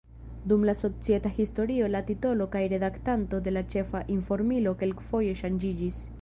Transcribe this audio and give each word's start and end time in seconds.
Dum 0.51 0.63
la 0.67 0.73
societa 0.77 1.31
historio 1.41 1.89
la 1.95 2.01
titolo 2.07 2.47
kaj 2.55 2.61
redaktanto 2.73 3.43
de 3.49 3.53
la 3.57 3.63
ĉefa 3.75 4.03
informilo 4.17 4.75
kelkfoje 4.83 5.37
ŝanĝiĝis. 5.45 6.03